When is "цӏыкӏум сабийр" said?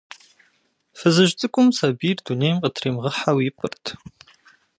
1.39-2.17